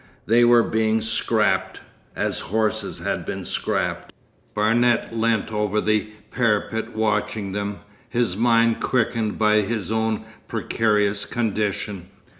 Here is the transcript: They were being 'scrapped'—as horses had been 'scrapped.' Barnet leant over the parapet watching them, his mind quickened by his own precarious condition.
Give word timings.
They 0.25 0.43
were 0.43 0.63
being 0.63 0.99
'scrapped'—as 1.01 2.39
horses 2.39 2.97
had 2.97 3.23
been 3.23 3.43
'scrapped.' 3.43 4.11
Barnet 4.55 5.13
leant 5.15 5.51
over 5.53 5.79
the 5.79 6.09
parapet 6.31 6.95
watching 6.95 7.51
them, 7.51 7.81
his 8.09 8.35
mind 8.35 8.79
quickened 8.79 9.37
by 9.37 9.57
his 9.61 9.91
own 9.91 10.25
precarious 10.47 11.25
condition. 11.25 12.07